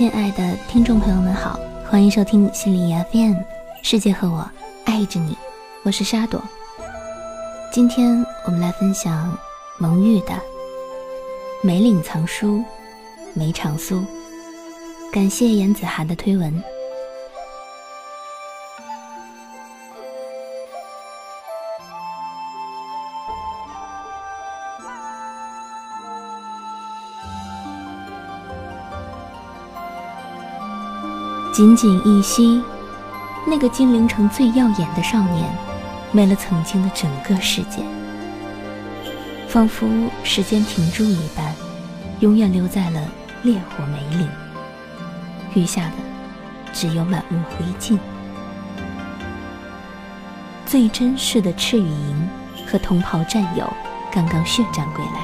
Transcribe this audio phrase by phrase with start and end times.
[0.00, 3.34] 亲爱的听众朋友们好，欢迎收听心理 FM，
[3.82, 4.50] 世界和我
[4.86, 5.36] 爱着你，
[5.82, 6.42] 我是沙朵。
[7.70, 9.36] 今天我们来分享
[9.76, 10.28] 蒙玉的
[11.62, 12.64] 《梅岭藏书
[13.34, 13.96] 梅长苏》，
[15.12, 16.50] 感谢严子涵的推文。
[31.52, 32.62] 仅仅一息，
[33.44, 35.50] 那个金陵城最耀眼的少年，
[36.12, 37.82] 没了曾经的整个世界，
[39.48, 39.88] 仿佛
[40.22, 41.52] 时间停住一般，
[42.20, 43.00] 永远留在了
[43.42, 44.28] 烈火梅岭。
[45.54, 45.94] 余下的，
[46.72, 47.98] 只有满目灰烬。
[50.64, 52.28] 最珍视的赤羽营
[52.64, 53.68] 和同袍战友，
[54.12, 55.20] 刚刚血战归来，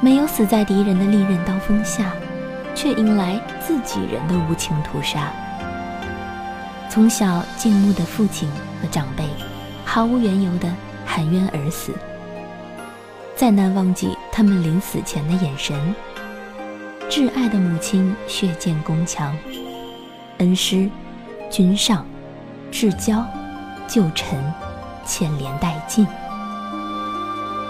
[0.00, 2.10] 没有死在敌人的利刃刀锋下。
[2.80, 5.30] 却迎来自己人的无情屠杀。
[6.88, 8.48] 从小敬慕的父亲
[8.80, 9.28] 和长辈，
[9.84, 10.66] 毫无缘由的
[11.04, 11.92] 含冤而死。
[13.36, 15.94] 再难忘记他们临死前的眼神。
[17.10, 19.36] 挚爱的母亲血溅宫墙，
[20.38, 20.88] 恩师、
[21.50, 22.02] 君上、
[22.70, 23.22] 至交、
[23.86, 24.42] 旧臣，
[25.04, 26.06] 牵连殆尽，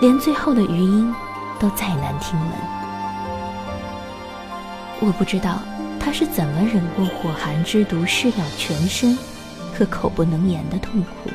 [0.01, 1.13] 连最后的余音
[1.59, 2.80] 都再难听闻。
[5.01, 5.61] 我不知道
[5.99, 9.17] 他是怎么忍过火寒之毒噬咬全身
[9.73, 11.31] 和口不能言的痛苦，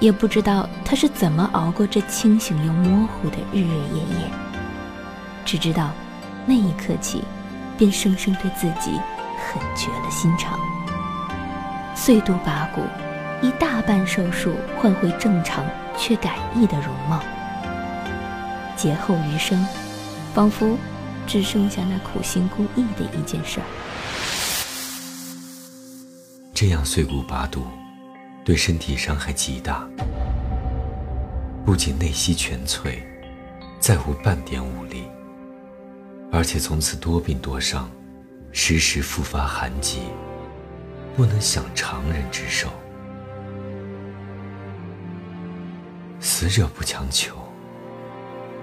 [0.00, 4.30] 也不知道他是怎么熬过这清醒又模糊的日日夜夜。
[5.44, 5.90] 只知道
[6.44, 7.22] 那一刻起，
[7.78, 8.90] 便生生对自己
[9.38, 10.58] 狠绝了心肠。
[11.94, 12.82] 碎度拔骨，
[13.40, 15.64] 一大半手术换回正常
[15.96, 17.20] 却改异的容貌。
[18.76, 19.64] 劫后余生，
[20.34, 20.76] 仿佛。
[21.26, 23.66] 只剩下那苦心孤诣的一件事儿。
[26.52, 27.66] 这样碎骨拔肚，
[28.44, 29.86] 对身体伤害极大，
[31.64, 32.98] 不仅内息全摧，
[33.80, 35.04] 再无半点武力，
[36.30, 37.90] 而且从此多病多伤，
[38.52, 40.00] 时时复发寒疾，
[41.16, 42.68] 不能享常人之寿。
[46.20, 47.36] 死者不强求，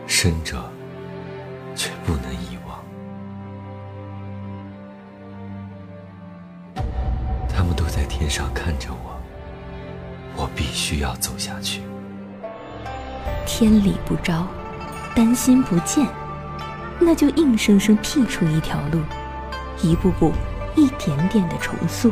[0.07, 0.71] 生者。
[2.05, 2.79] 不能遗忘。
[7.47, 9.19] 他们都在天上看着我，
[10.35, 11.81] 我必须要走下去。
[13.45, 14.47] 天理不招，
[15.15, 16.07] 丹心不见，
[16.99, 18.99] 那就硬生生辟出一条路，
[19.83, 20.31] 一步步，
[20.75, 22.11] 一点点的重塑。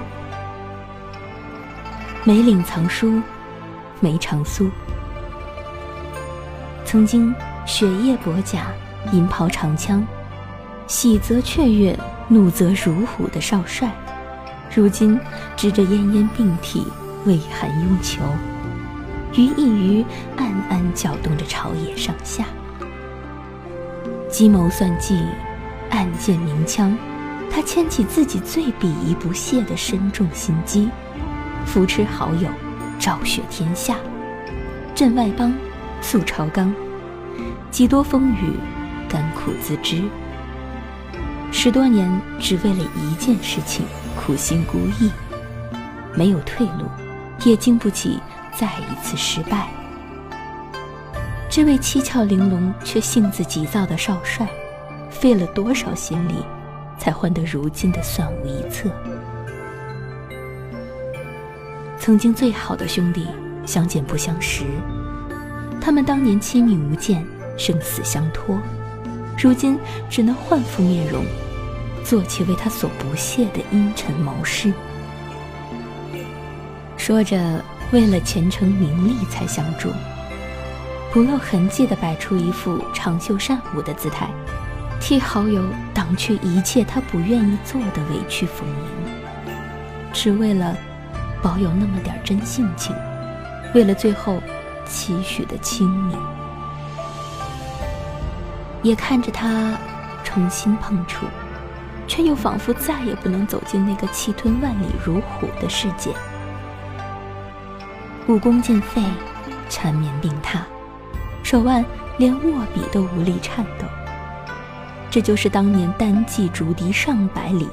[2.26, 3.22] 梅岭藏书，
[4.02, 4.70] 梅长苏，
[6.86, 7.34] 曾经
[7.66, 8.68] 雪夜薄甲。
[9.12, 10.06] 银袍长枪，
[10.88, 13.90] 喜则雀跃，怒则如虎的少帅，
[14.74, 15.20] 如今
[15.56, 16.86] 执着奄奄病体，
[17.26, 18.22] 畏寒拥囚，
[19.34, 20.06] 于一隅
[20.38, 22.46] 暗暗搅动着朝野上下。
[24.30, 25.24] 计谋算计，
[25.90, 26.96] 暗箭明枪，
[27.52, 30.90] 他牵起自己最鄙夷不屑的深重心机，
[31.66, 32.48] 扶持好友，
[33.00, 33.96] 昭雪天下，
[34.94, 35.52] 镇外邦，
[36.02, 36.72] 肃朝纲，
[37.72, 38.54] 几多风雨。
[39.10, 40.04] 甘苦自知，
[41.52, 42.08] 十多年
[42.40, 43.84] 只为了一件事情
[44.16, 45.10] 苦心孤诣，
[46.14, 46.86] 没有退路，
[47.44, 48.20] 也经不起
[48.56, 49.68] 再一次失败。
[51.50, 54.48] 这位七窍玲珑却性子急躁的少帅，
[55.10, 56.46] 费了多少心力，
[57.00, 58.92] 才换得如今的算无一策？
[61.98, 63.28] 曾经最好的兄弟，
[63.66, 64.64] 相见不相识，
[65.82, 67.26] 他们当年亲密无间，
[67.58, 68.56] 生死相托。
[69.42, 71.24] 如今只能换副面容，
[72.04, 74.74] 做起为他所不屑的阴沉谋事。
[76.98, 77.64] 说着
[77.94, 79.90] 为了前程名利才相助，
[81.14, 84.30] 不露痕迹地摆出一副长袖善舞的姿态，
[85.00, 85.64] 替好友
[85.94, 89.54] 挡去一切他不愿意做的委屈逢迎，
[90.12, 90.76] 只为了
[91.42, 92.94] 保有那么点真性情，
[93.74, 94.44] 为了最后
[94.86, 96.39] 期许的清明。
[98.82, 99.78] 也看着他
[100.24, 101.26] 重新碰触，
[102.08, 106.12] 却又仿佛再也不能走进那个气吞万里如虎的世界。
[108.28, 109.04] 武功尽废，
[109.70, 110.60] 缠绵病榻，
[111.44, 111.84] 手腕
[112.18, 113.86] 连握笔都无力颤抖。
[115.10, 117.68] 这就是当年单骑逐敌上百里，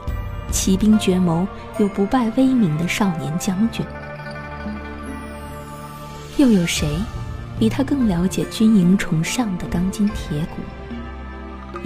[0.50, 1.46] 骑兵绝谋
[1.78, 3.84] 又不败威名的少年将军。
[6.38, 6.88] 又有谁
[7.58, 10.62] 比他更了解军营崇尚的钢筋铁骨？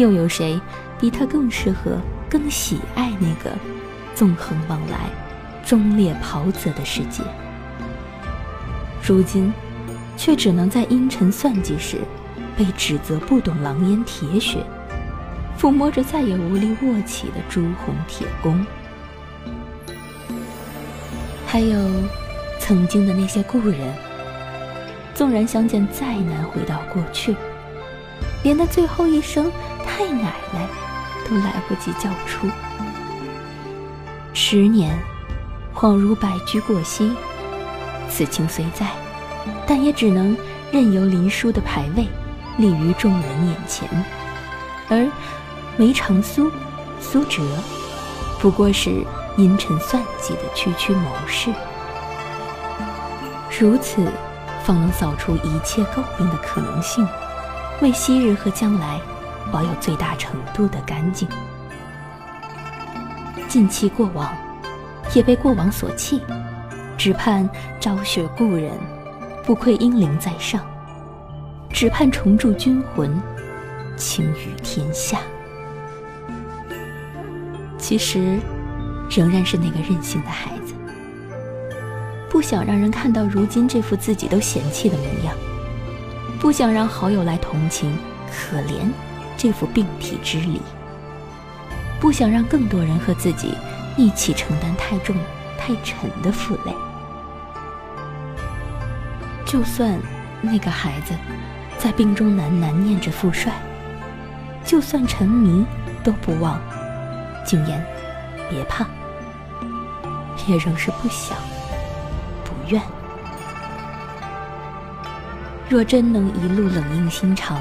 [0.00, 0.58] 又有谁
[0.98, 3.54] 比他更适合更喜爱那个
[4.14, 5.10] 纵横往来、
[5.64, 7.22] 忠烈袍泽的世界。
[9.02, 9.52] 如今，
[10.16, 11.98] 却只能在阴沉算计时，
[12.56, 14.64] 被指责不懂狼烟铁血，
[15.58, 18.64] 抚摸着再也无力握起的朱红铁弓。
[21.46, 21.78] 还有，
[22.58, 23.78] 曾经的那些故人，
[25.14, 27.34] 纵然相见再难回到过去，
[28.44, 29.50] 连那最后一声
[29.86, 30.66] 太奶奶
[31.28, 32.48] 都来不及叫出。
[34.32, 34.98] 十年，
[35.74, 37.12] 恍如白驹过隙。
[38.08, 38.86] 此情虽在，
[39.66, 40.36] 但也只能
[40.72, 42.06] 任由林殊的牌位
[42.58, 43.88] 立于众人眼前，
[44.88, 45.08] 而
[45.76, 46.50] 梅长苏、
[47.00, 47.42] 苏辙，
[48.40, 49.04] 不过是
[49.36, 51.52] 阴沉算计的区区谋士。
[53.60, 54.10] 如此，
[54.64, 57.06] 方能扫除一切诟病的可能性，
[57.80, 59.00] 为昔日和将来
[59.50, 61.28] 保有最大程度的干净。
[63.48, 64.32] 近期过往，
[65.14, 66.20] 也被过往所弃。
[66.96, 67.48] 只盼
[67.80, 68.72] 昭雪故人，
[69.46, 70.60] 不愧英灵在上；
[71.70, 73.18] 只盼重铸军魂，
[73.96, 75.18] 轻于天下。
[77.78, 78.38] 其实，
[79.08, 80.74] 仍然是那个任性的孩子，
[82.28, 85.34] 不想让人看到如今这副自己都嫌弃的模样，
[86.38, 87.96] 不想让好友来同情、
[88.30, 88.92] 可怜
[89.42, 90.60] 这副病体之礼，
[91.98, 93.54] 不想让更多人和自己
[93.96, 95.16] 一起承担太重、
[95.56, 96.74] 太沉的负累。
[99.46, 99.98] 就算
[100.42, 101.14] 那个孩子
[101.78, 103.54] 在病中喃喃念着父帅，
[104.62, 105.64] 就算沉迷
[106.04, 106.60] 都不忘，
[107.46, 107.82] 景言，
[108.50, 108.84] 别怕，
[110.46, 111.34] 也仍是不想，
[112.44, 112.82] 不愿。
[115.66, 117.58] 若真能一路冷硬心肠，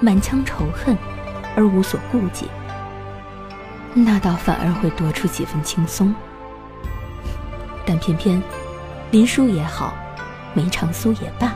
[0.00, 0.96] 满腔仇恨
[1.56, 2.46] 而无所顾忌，
[3.94, 6.14] 那倒反而会多出几分轻松。
[7.86, 8.42] 但偏偏
[9.10, 9.94] 林殊也好。
[10.52, 11.54] 梅长苏也罢，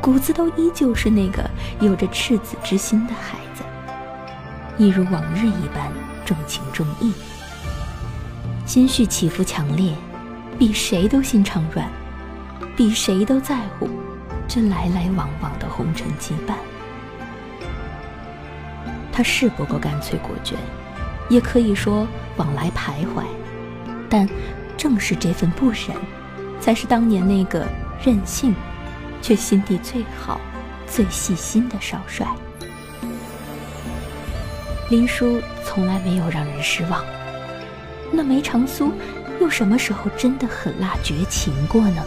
[0.00, 1.48] 骨子都依旧是那个
[1.78, 3.62] 有着赤子之心的孩子，
[4.76, 5.92] 一如往日一般
[6.24, 7.12] 重情重义，
[8.66, 9.94] 心绪起伏强烈，
[10.58, 11.88] 比谁都心肠软，
[12.76, 13.88] 比谁都在乎
[14.48, 16.54] 这来来往往的红尘羁绊。
[19.14, 20.56] 他是不够干脆果决，
[21.30, 22.06] 也可以说
[22.36, 23.24] 往来徘徊，
[24.10, 24.28] 但
[24.76, 25.96] 正是这份不忍，
[26.60, 27.64] 才是当年那个。
[28.04, 28.54] 任性，
[29.22, 30.38] 却心地最好、
[30.86, 32.26] 最细心的少帅
[34.90, 37.02] 林殊从来没有让人失望。
[38.12, 38.92] 那梅长苏
[39.40, 42.02] 又什么时候真的狠辣绝情过呢？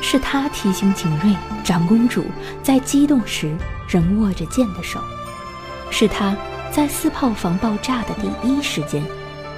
[0.00, 2.24] 是他提醒景睿，长公主
[2.60, 3.54] 在激动时
[3.92, 4.98] 仍握着剑的手；
[5.90, 6.34] 是他
[6.70, 9.04] 在四炮房爆炸的第一时间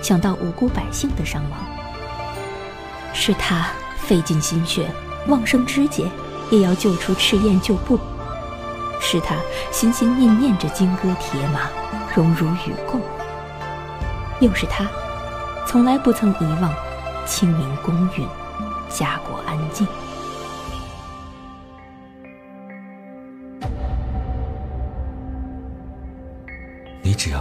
[0.03, 1.59] 想到无辜百姓的伤亡；
[3.15, 3.67] 是他。
[3.97, 4.87] 费尽心血，
[5.29, 6.07] 望生枝节，
[6.51, 7.99] 也要救出赤焰旧部。
[9.01, 9.35] 是他
[9.73, 11.71] 心心念念着金戈铁马，
[12.15, 13.01] 荣辱与共。
[14.41, 14.87] 又是他，
[15.67, 16.71] 从来不曾遗忘
[17.25, 18.29] 清明公允，
[18.91, 19.87] 家国安静。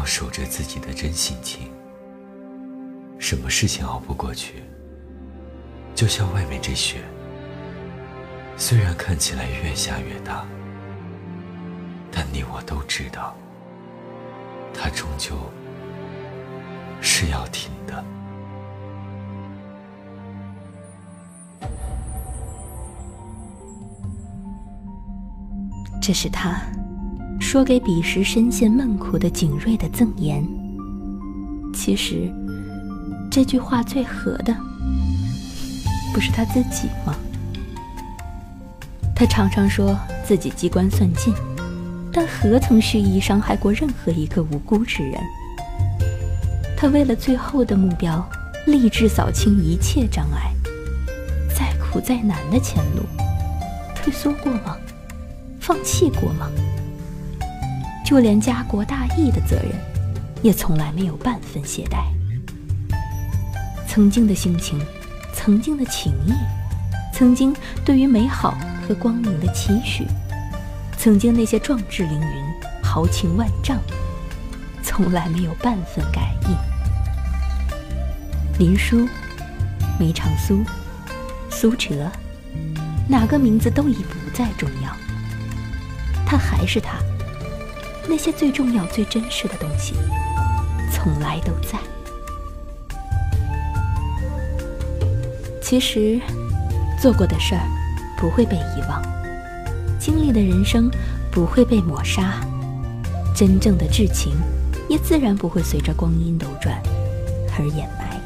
[0.03, 1.71] 要守着自己的真性情，
[3.17, 4.61] 什么事情熬不过去？
[5.95, 6.97] 就像外面这雪，
[8.57, 10.45] 虽然看起来越下越大，
[12.11, 13.33] 但你我都知道，
[14.73, 15.37] 它终究
[16.99, 18.03] 是要停的。
[26.01, 26.61] 这是他
[27.53, 30.43] 说给彼时深陷闷苦的景睿的赠言。
[31.71, 32.27] 其实，
[33.29, 34.57] 这句话最合的。
[36.11, 37.13] 不是他自己吗？
[39.15, 39.95] 他常常说
[40.25, 41.31] 自己机关算尽，
[42.11, 45.21] 但何曾蓄意伤害过任何一个无辜之人？
[46.75, 48.27] 他为了最后的目标，
[48.65, 50.51] 立志扫清一切障碍。
[51.55, 53.03] 再苦再难的前路，
[53.95, 54.75] 退缩过吗？
[55.59, 56.49] 放弃过吗？
[58.05, 59.71] 就连家国大义的责任，
[60.41, 62.03] 也从来没有半分懈怠。
[63.87, 64.79] 曾经的心情。
[65.35, 66.31] 曾经的情谊，
[67.11, 68.55] 曾经对于美好
[68.87, 70.05] 和光明的期许，
[70.97, 72.43] 曾经那些壮志凌云、
[72.81, 73.77] 豪情万丈，
[74.81, 76.55] 从来没有半分改意。
[78.57, 79.05] 林殊、
[79.99, 80.63] 梅长苏、
[81.49, 82.09] 苏辙，
[83.09, 84.95] 哪个名字都已不再重要。
[86.25, 86.99] 他还是他，
[88.15, 89.95] 那些最重要、最真实的东西，
[90.91, 91.79] 从来都在。
[95.59, 96.21] 其实，
[97.01, 97.61] 做过的事儿
[98.15, 99.01] 不会被遗忘，
[99.99, 100.91] 经历的人生
[101.31, 102.39] 不会被抹杀，
[103.35, 104.33] 真正的至情
[104.87, 106.79] 也自然不会随着光阴流转
[107.57, 108.21] 而掩埋。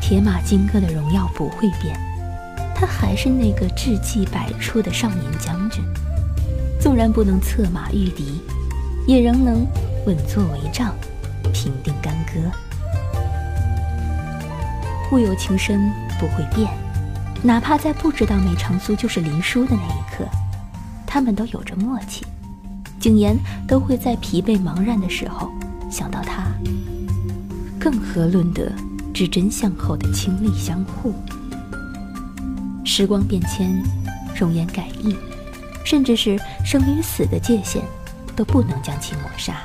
[0.00, 1.94] 铁马金戈的荣耀不会变，
[2.74, 5.84] 他还是那个志气百出的少年将军。
[6.82, 8.40] 纵然不能策马御敌，
[9.06, 9.64] 也仍能
[10.04, 10.92] 稳坐帷帐，
[11.52, 12.40] 平定干戈。
[15.12, 15.80] 物有情深
[16.18, 16.68] 不会变，
[17.40, 20.24] 哪怕在不知道梅长苏就是林殊的那一刻，
[21.06, 22.26] 他们都有着默契。
[22.98, 25.52] 景言都会在疲惫茫然的时候
[25.88, 26.46] 想到他，
[27.78, 28.72] 更何论得
[29.14, 31.14] 知真相后的倾力相护？
[32.84, 33.72] 时光变迁，
[34.34, 35.16] 容颜改易。
[35.84, 37.82] 甚至是生与死的界限，
[38.34, 39.56] 都不能将其抹杀。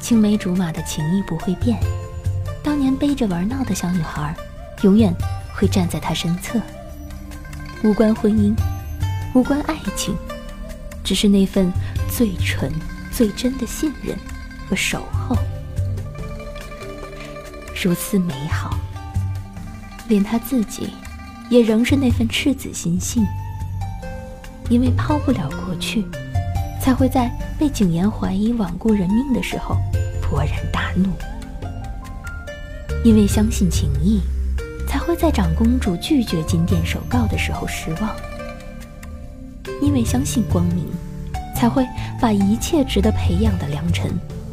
[0.00, 1.78] 青梅竹马的情谊不会变，
[2.62, 4.34] 当年背着玩闹的小女孩，
[4.82, 5.14] 永远
[5.54, 6.60] 会站在他身侧。
[7.84, 8.54] 无关婚姻，
[9.34, 10.16] 无关爱情，
[11.04, 11.70] 只是那份
[12.10, 12.72] 最纯、
[13.12, 14.16] 最真的信任
[14.68, 15.36] 和守候，
[17.80, 18.76] 如此美好，
[20.08, 20.88] 连他自己，
[21.50, 23.24] 也仍是那份赤子心性。
[24.68, 26.04] 因为抛不了过去，
[26.80, 29.76] 才会在被景言怀疑罔顾人命的时候
[30.22, 31.10] 勃然大怒；
[33.04, 34.20] 因为相信情义，
[34.86, 38.10] 才会在长公主拒绝金殿首告的时候失望；
[39.80, 40.86] 因为相信光明，
[41.56, 41.86] 才会
[42.20, 44.10] 把一切值得培养的良臣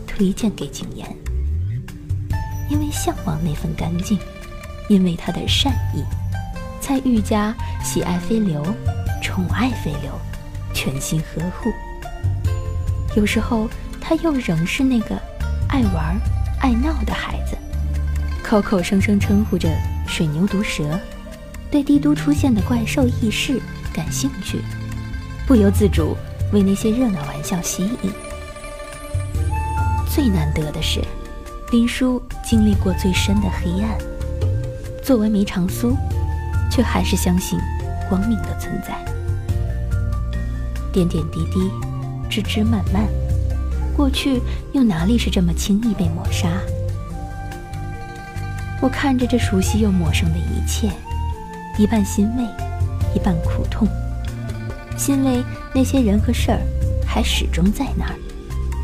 [0.07, 1.05] 推荐给景言；
[2.69, 4.17] 因为向往那份干净，
[4.87, 6.01] 因为他的善意，
[6.85, 7.51] 才愈加
[7.83, 8.63] 喜爱飞流。
[9.19, 10.11] 宠爱飞流，
[10.71, 11.71] 全心呵护。
[13.15, 13.67] 有时候，
[13.99, 15.19] 他又仍是那个
[15.67, 16.15] 爱玩、
[16.59, 17.57] 爱闹的孩子，
[18.43, 19.67] 口口声声称呼着
[20.07, 20.99] 水牛毒蛇，
[21.71, 23.59] 对帝都出现的怪兽异事
[23.91, 24.61] 感兴趣，
[25.47, 26.15] 不由自主
[26.53, 28.11] 为那些热闹玩笑吸引。
[30.07, 31.01] 最难得的是，
[31.71, 33.97] 林叔经历过最深的黑暗，
[35.03, 35.97] 作为梅长苏，
[36.75, 37.57] 却还是相信
[38.09, 38.93] 光明的存在。
[40.91, 41.71] 点点滴滴，
[42.29, 43.05] 枝枝蔓蔓，
[43.95, 44.41] 过去
[44.73, 46.49] 又哪里是这么轻易被抹杀？
[48.81, 50.91] 我看着这熟悉又陌生的一切，
[51.77, 52.43] 一半欣慰，
[53.15, 53.87] 一半苦痛。
[54.97, 55.41] 欣慰
[55.73, 56.59] 那些人和事儿
[57.07, 58.15] 还始终在那儿，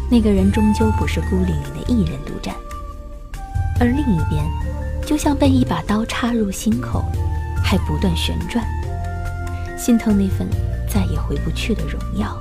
[0.09, 2.53] 那个人终究不是孤零零的一人独占；
[3.81, 4.41] 而另一边，
[5.05, 7.03] 就像被一把刀插入心口，
[7.71, 8.67] 还不断旋转，
[9.77, 10.45] 心疼那份。
[10.89, 12.37] 再也回不去的荣耀。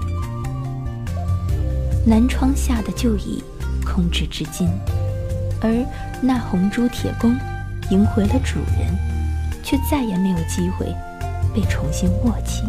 [2.05, 3.45] 南窗下的旧椅
[3.85, 4.69] 空置至今，
[5.61, 5.73] 而
[6.21, 7.37] 那红珠铁弓
[7.93, 8.93] 赢回了主人，
[9.63, 10.93] 却再也没有机会
[11.55, 12.65] 被重新握起。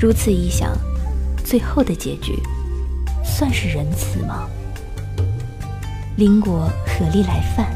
[0.00, 0.74] 如此一想，
[1.44, 2.42] 最后的结局
[3.22, 4.48] 算是仁慈吗？
[6.16, 7.66] 邻国合力来犯，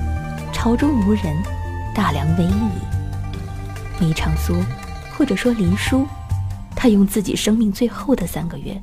[0.50, 1.36] 朝中无人，
[1.94, 4.00] 大梁危矣。
[4.00, 4.54] 梅长苏。
[5.16, 6.04] 或者说林殊，
[6.74, 8.76] 他用自己生命最后的三个月，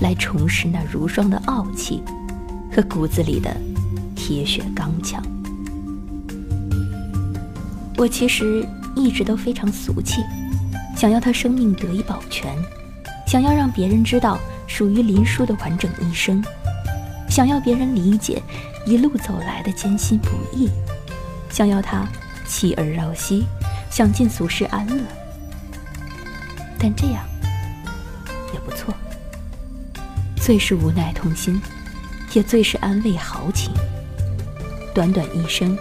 [0.00, 2.02] 来重拾那如霜的傲气
[2.74, 3.54] 和骨子里的
[4.16, 5.22] 铁血刚强。
[7.98, 8.66] 我其实
[8.96, 10.22] 一直都非常俗气，
[10.96, 12.50] 想要他生命得以保全，
[13.26, 16.42] 想要让别人知道属于林殊的完整一生，
[17.28, 18.42] 想要别人理解
[18.86, 20.70] 一路走来的艰辛不易，
[21.50, 22.08] 想要他
[22.46, 23.46] 妻儿绕膝，
[23.90, 25.02] 享尽俗世安乐。
[26.78, 27.24] 但这样
[28.52, 28.94] 也不错，
[30.36, 31.60] 最是无奈痛心，
[32.32, 33.72] 也最是安慰豪情。
[34.94, 35.76] 短短一生，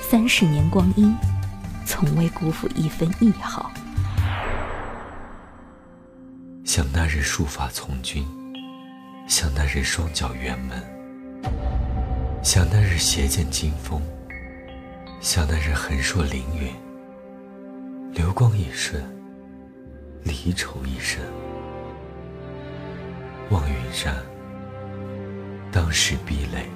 [0.00, 1.16] 三十年光阴，
[1.86, 3.70] 从未辜负一分一毫。
[6.64, 8.26] 想那日束发从军，
[9.26, 10.82] 想那日双脚辕门，
[12.42, 14.02] 想那日斜剑惊风，
[15.20, 16.72] 想那日横槊凌云，
[18.14, 19.02] 流光一瞬。
[20.22, 21.20] 离愁一生，
[23.50, 24.14] 望云山，
[25.70, 26.68] 当时壁垒，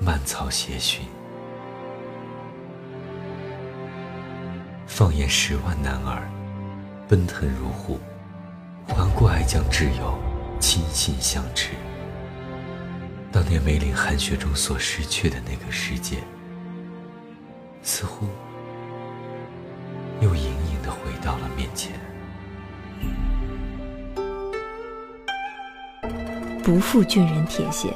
[0.00, 1.06] 蔓草斜寻。
[4.86, 6.30] 放眼十万男儿，
[7.08, 7.98] 奔腾如虎，
[8.86, 10.18] 环顾爱将挚友，
[10.60, 11.70] 倾心相持。
[13.32, 16.18] 当年梅林寒雪中所失去的那个世界，
[17.84, 18.26] 似乎
[20.20, 21.92] 又隐隐的回到了面前。
[26.62, 27.92] 不负军人铁血，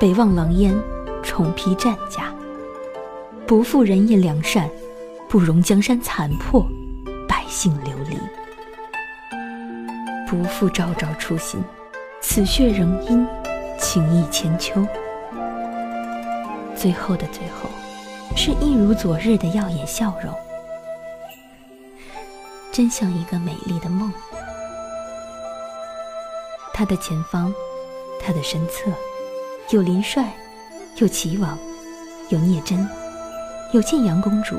[0.00, 0.74] 北望狼烟，
[1.22, 2.32] 重披战甲；
[3.46, 4.66] 不负仁义良善，
[5.28, 6.66] 不容江山残破，
[7.28, 8.16] 百姓流离；
[10.26, 11.62] 不负朝朝初心，
[12.22, 13.26] 此血仍因，
[13.78, 14.82] 情义千秋。
[16.74, 17.68] 最后的最后，
[18.34, 20.34] 是一如昨日的耀眼笑容，
[22.72, 24.12] 真像一个美丽的梦。
[26.74, 27.54] 他的前方，
[28.20, 28.90] 他的身侧，
[29.70, 30.32] 有林帅，
[30.96, 31.56] 有齐王，
[32.30, 32.88] 有聂真，
[33.72, 34.56] 有晋阳公主，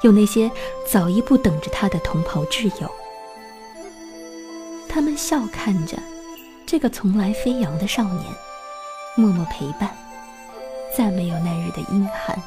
[0.00, 0.50] 有那些
[0.86, 2.90] 早一步等着他的同袍挚友。
[4.88, 5.98] 他们笑看着
[6.64, 8.24] 这个从来飞扬的少年，
[9.16, 9.94] 默默陪伴。
[10.96, 12.40] 再没有那日的阴寒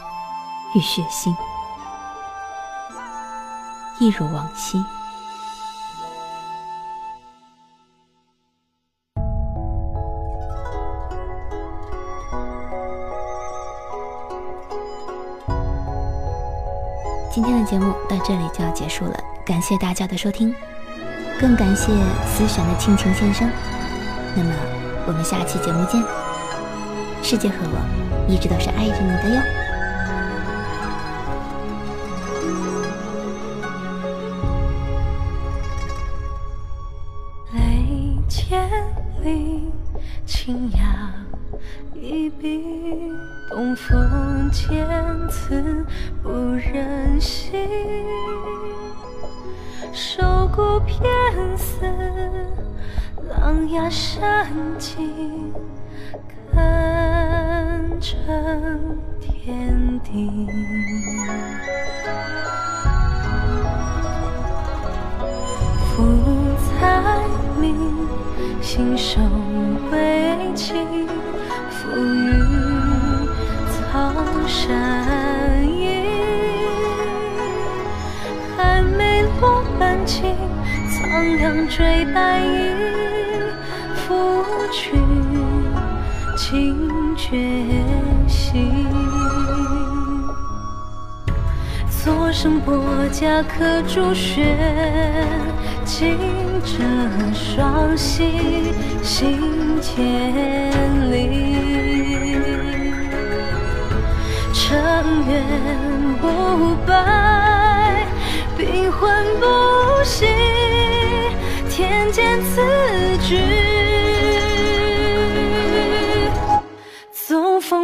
[0.75, 1.35] 与血腥，
[3.99, 4.83] 一如往昔。
[17.31, 20.53] 今天的节目到这里就要结束了，感谢大家的收听，
[21.39, 21.91] 更感谢
[22.25, 23.49] 思璇的亲情献声。
[24.35, 24.51] 那么，
[25.07, 26.03] 我们下期节目见。
[27.23, 28.07] 世界和我。
[28.29, 29.66] 一直都是爱着你的哟。
[40.47, 41.13] 轻压
[41.93, 43.11] 一笔，
[43.49, 44.87] 东风渐
[45.27, 45.85] 刺
[46.23, 47.67] 不忍心，
[49.91, 51.03] 瘦骨偏
[51.57, 51.85] 似
[53.29, 54.47] 狼牙山
[54.79, 55.51] 景，
[56.53, 58.17] 堪称
[59.19, 60.47] 天地，
[65.89, 66.05] 福
[66.79, 67.19] 财
[67.59, 67.75] 命，
[68.61, 69.19] 信手
[74.67, 76.03] 山影。
[78.57, 80.35] 还没落半晴，
[80.89, 82.45] 苍凉追白衣，
[83.95, 84.91] 拂去
[86.37, 86.87] 情。
[87.19, 87.35] 决
[88.27, 88.85] 心，
[91.89, 94.55] 左生跛甲可助血，
[95.83, 96.15] 近
[96.61, 96.77] 着
[97.33, 101.56] 双膝行千里。
[104.67, 104.75] 尘
[105.29, 105.45] 缘
[106.19, 108.05] 不败，
[108.57, 109.45] 兵魂不
[110.03, 110.25] 息，
[111.69, 112.61] 天间此
[113.25, 113.39] 句。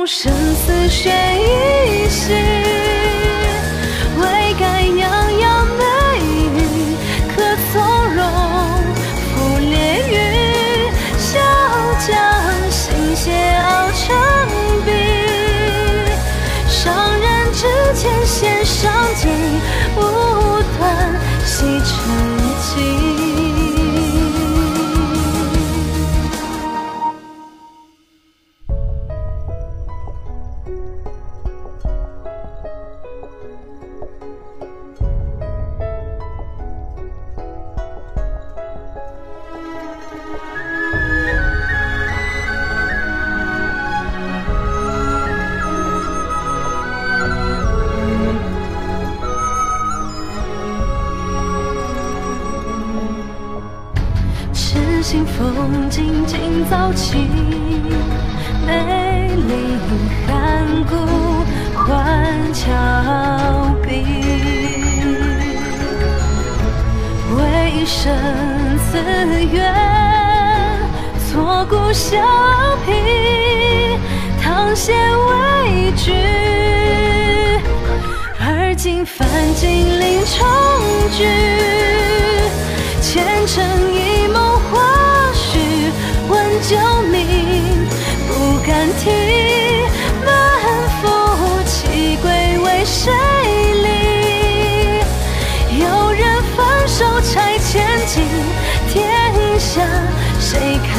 [0.05, 2.33] 生死悬一息，
[99.73, 99.81] 下
[100.39, 100.93] 谁看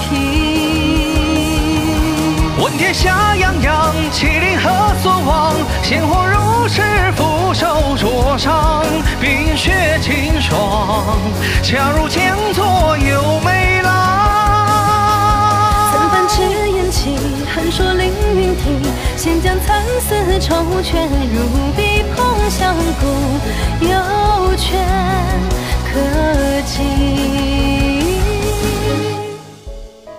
[0.00, 0.16] 平？
[2.58, 5.54] 问天下泱泱，麒麟何所望？
[5.82, 6.80] 鲜活如是，
[7.14, 8.82] 俯首灼伤，
[9.20, 11.18] 冰雪清霜，
[11.62, 13.92] 恰如江左有梅郎。
[17.54, 18.80] 横说凌云梯，
[19.16, 21.36] 先将蚕丝绸卷入
[21.76, 23.04] 笔，碰香骨，
[23.80, 24.85] 有权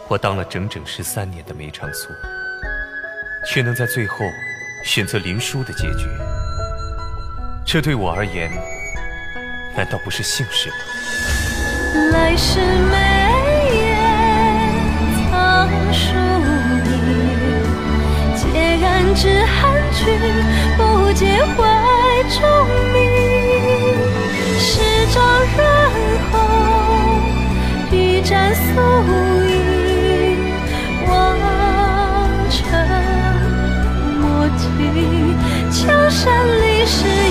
[0.09, 2.07] 我当了整整十三年的梅长苏，
[3.45, 4.19] 却能在最后
[4.85, 6.07] 选择林殊的结局，
[7.65, 8.49] 这对我而言，
[9.75, 10.75] 难道不是幸事吗？
[12.13, 12.95] 来世眉
[13.75, 13.85] 眼
[15.29, 16.15] 藏疏
[16.85, 17.61] 影，
[18.37, 20.05] 孑然之寒去，
[20.77, 21.57] 不解怀
[22.29, 22.39] 中
[22.93, 22.95] 明。
[24.57, 24.79] 十
[25.13, 25.17] 丈
[25.57, 25.59] 润
[26.31, 26.35] 红，
[27.91, 29.76] 一盏素。
[35.87, 37.26] 江山历史